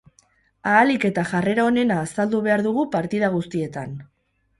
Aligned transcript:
Ahalik 0.69 1.03
eta 1.09 1.25
jarrera 1.31 1.65
onena 1.71 1.97
azaldu 2.05 2.39
behar 2.47 2.63
dugu 2.69 2.87
partida 2.97 3.29
guztietan. 3.35 3.93